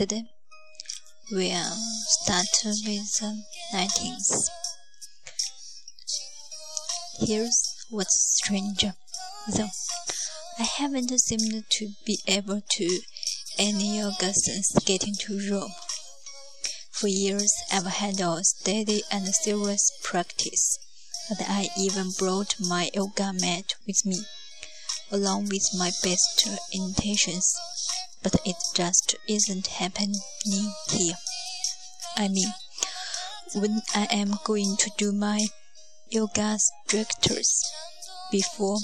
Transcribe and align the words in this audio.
Today, 0.00 0.24
we'll 1.30 1.76
start 2.22 2.46
with 2.64 3.18
the 3.20 3.44
19th. 3.74 4.48
Here's 7.18 7.60
what's 7.90 8.38
strange, 8.42 8.86
though. 9.46 9.68
I 10.58 10.62
haven't 10.62 11.10
seemed 11.20 11.64
to 11.68 11.88
be 12.06 12.18
able 12.26 12.62
to 12.66 13.00
any 13.58 13.98
yoga 13.98 14.32
since 14.32 14.72
getting 14.86 15.16
to 15.16 15.38
Rome. 15.50 15.74
For 16.92 17.08
years, 17.08 17.52
I've 17.70 17.84
had 17.84 18.20
a 18.22 18.42
steady 18.42 19.02
and 19.12 19.26
serious 19.26 19.92
practice, 20.02 20.78
and 21.28 21.40
I 21.42 21.68
even 21.76 22.12
brought 22.18 22.54
my 22.58 22.88
yoga 22.94 23.34
mat 23.34 23.74
with 23.86 24.06
me, 24.06 24.24
along 25.12 25.50
with 25.50 25.68
my 25.74 25.90
best 26.02 26.48
intentions 26.72 27.54
but 28.22 28.36
it 28.44 28.56
just 28.74 29.16
isn't 29.28 29.66
happening 29.66 30.20
here. 30.90 31.14
I 32.16 32.28
mean, 32.28 32.52
when 33.54 33.82
I 33.94 34.06
am 34.10 34.38
going 34.44 34.76
to 34.76 34.90
do 34.96 35.12
my 35.12 35.46
yoga 36.08 36.58
strictures 36.58 37.62
before 38.30 38.78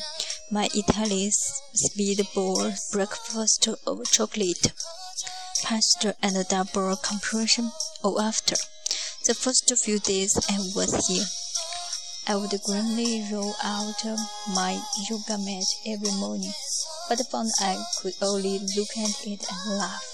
my 0.51 0.69
Italian 0.75 1.33
speedball 1.75 2.75
breakfast 2.93 3.69
of 3.87 4.11
chocolate, 4.11 4.73
pasta 5.63 6.15
and 6.23 6.49
double 6.49 6.97
compression, 6.97 7.71
or 8.03 8.23
after 8.23 8.57
the 9.27 9.35
first 9.35 9.73
few 9.77 9.99
days 9.99 10.39
I 10.49 10.59
was 10.75 11.09
here. 11.09 11.27
I 12.29 12.37
would 12.37 12.61
grandly 12.65 13.27
roll 13.31 13.55
out 13.63 14.05
my 14.55 14.81
yoga 15.09 15.39
mat 15.39 15.65
every 15.87 16.13
morning 16.13 16.53
but 17.09 17.21
found 17.31 17.51
I 17.61 17.83
could 18.01 18.15
only 18.23 18.59
look 18.59 18.97
at 18.99 19.27
it 19.27 19.47
and 19.51 19.79
laugh. 19.79 20.05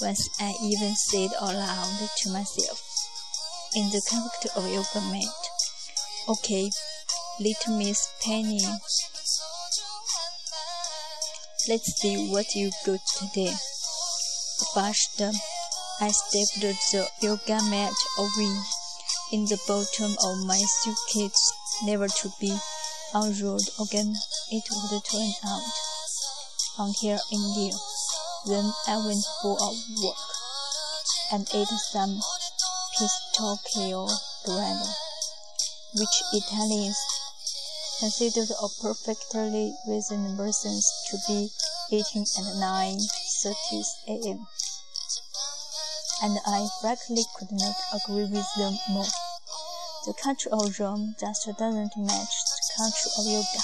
Once 0.00 0.28
I 0.40 0.54
even 0.62 0.94
said 0.96 1.30
aloud 1.38 2.08
to 2.18 2.30
myself, 2.30 2.82
in 3.74 3.90
the 3.90 4.02
character 4.08 4.48
of 4.56 4.66
yoga 4.66 5.06
mat, 5.12 5.50
Okay, 6.28 6.70
little 7.40 7.76
Miss 7.76 8.08
Penny, 8.22 8.60
let's 11.68 12.00
see 12.00 12.30
what 12.30 12.54
you 12.54 12.70
got 12.86 13.00
today. 13.18 13.52
First, 14.74 15.20
um, 15.22 15.34
I 16.00 16.08
stepped 16.08 16.60
the 16.60 17.08
yoga 17.20 17.62
mat 17.64 17.94
away 18.18 18.60
in 19.32 19.44
the 19.46 19.58
bottom 19.66 20.16
of 20.22 20.46
my 20.46 20.58
suitcase, 20.58 21.52
never 21.84 22.06
to 22.06 22.30
be 22.40 22.56
unrolled 23.14 23.68
again. 23.80 24.14
It 24.50 24.64
would 24.70 25.04
turn 25.04 25.32
out 25.44 25.89
here 27.00 27.18
India. 27.32 27.72
Then 28.46 28.72
I 28.86 28.96
went 29.04 29.24
for 29.42 29.56
a 29.60 29.70
walk 30.02 30.16
and 31.32 31.48
ate 31.54 31.68
some 31.68 32.20
pistachio 32.96 34.08
bread, 34.44 34.80
which 35.94 36.22
Italians 36.32 36.96
considered 37.98 38.50
a 38.50 38.68
perfectly 38.80 39.74
reasonable 39.86 40.52
thing 40.52 40.80
to 41.10 41.16
be 41.28 41.50
eating 41.90 42.22
at 42.22 42.54
9.30 42.56 43.84
a.m. 44.08 44.46
And 46.22 46.38
I 46.46 46.68
frankly 46.80 47.24
could 47.36 47.52
not 47.52 47.76
agree 47.92 48.24
with 48.24 48.46
them 48.56 48.78
more. 48.90 49.06
The 50.06 50.14
culture 50.14 50.50
of 50.50 50.78
Rome 50.80 51.14
just 51.20 51.46
doesn't 51.46 51.92
match 51.96 52.34
the 52.44 52.72
culture 52.76 53.10
of 53.18 53.26
yoga, 53.26 53.62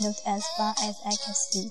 not 0.00 0.16
as 0.26 0.46
far 0.56 0.74
as 0.82 0.96
I 1.04 1.14
can 1.16 1.34
see. 1.34 1.70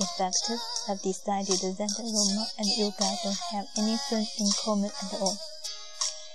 In 0.00 0.06
fact, 0.16 0.50
I've 0.88 1.02
decided 1.02 1.60
that 1.60 1.94
Roma 1.98 2.46
and 2.56 2.66
yoga 2.78 3.12
don't 3.22 3.38
have 3.52 3.66
anything 3.76 4.26
in 4.40 4.48
common 4.64 4.88
at 4.88 5.20
all, 5.20 5.36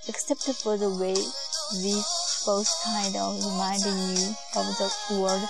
except 0.08 0.44
for 0.62 0.78
the 0.78 0.92
way 0.92 1.16
we 1.82 2.04
both 2.46 2.70
kind 2.84 3.16
of 3.16 3.44
remind 3.44 3.82
you 3.82 4.36
of 4.56 4.78
the 4.78 4.94
word 5.20 5.42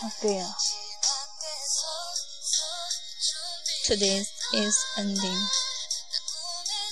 Kagaya. 0.00 0.48
Today's 3.84 4.32
is 4.54 4.86
ending. 4.96 5.40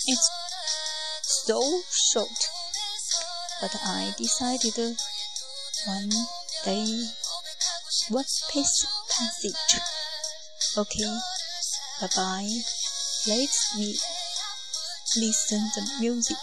It's 0.07 0.31
so 1.47 1.81
short, 2.13 2.51
but 3.63 3.75
I 3.87 4.13
decided 4.19 4.97
one 5.87 6.11
day 6.67 7.09
what 8.11 8.27
piece 8.53 8.87
passage 9.09 9.81
Okay, 10.75 11.05
bye 12.01 12.09
bye. 12.17 12.49
Let's 13.29 13.77
listen 15.17 15.61
the 15.75 15.83
music. 16.01 16.39